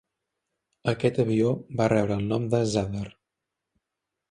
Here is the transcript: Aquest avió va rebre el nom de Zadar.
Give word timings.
Aquest 0.93 1.19
avió 1.25 1.51
va 1.83 1.89
rebre 1.95 2.19
el 2.23 2.27
nom 2.33 2.49
de 2.57 2.65
Zadar. 2.73 3.07